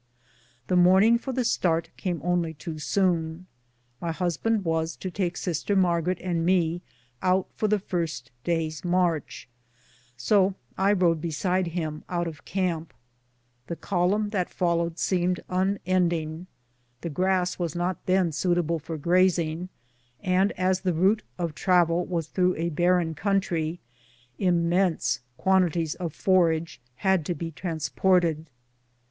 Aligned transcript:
The 0.65 0.75
morning 0.75 1.19
for 1.19 1.31
the 1.31 1.45
start 1.45 1.91
came 1.95 2.21
only 2.23 2.55
too 2.55 2.79
soon. 2.79 3.45
My 4.01 4.11
husband 4.11 4.65
was 4.65 4.95
to 4.95 5.11
take 5.11 5.37
Sister 5.37 5.75
Margaret 5.75 6.17
and 6.21 6.43
me 6.43 6.81
out 7.21 7.45
for 7.55 7.67
the 7.67 7.77
first 7.77 8.31
day's 8.43 8.83
march, 8.83 9.47
so 10.17 10.55
I 10.75 10.91
rode 10.93 11.21
beside 11.21 11.67
him 11.67 12.03
out 12.09 12.25
of 12.25 12.45
camp. 12.45 12.95
The 13.67 13.75
column 13.75 14.31
that 14.31 14.49
followed 14.49 14.97
seemed 14.97 15.39
unending. 15.49 16.47
The 17.01 17.11
grass 17.11 17.59
was 17.59 17.75
not 17.75 18.03
then 18.07 18.31
suitable 18.31 18.79
for 18.79 18.97
grazing, 18.97 19.69
and 20.19 20.51
as 20.53 20.79
the 20.81 20.93
route 20.95 21.21
of 21.37 21.53
travel 21.53 22.07
was 22.07 22.25
through 22.29 22.55
a 22.55 22.69
barren 22.69 23.13
country, 23.13 23.79
immense 24.39 25.19
quantities 25.37 25.93
of 25.93 26.11
forage 26.11 26.81
had 26.95 27.23
to 27.27 27.35
be 27.35 27.51
transported. 27.51 28.47